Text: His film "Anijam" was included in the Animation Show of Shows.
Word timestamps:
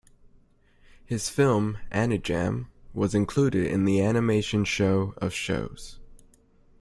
His 1.05 1.29
film 1.29 1.77
"Anijam" 1.91 2.69
was 2.91 3.13
included 3.13 3.67
in 3.67 3.85
the 3.85 4.01
Animation 4.01 4.65
Show 4.65 5.13
of 5.17 5.31
Shows. 5.31 5.99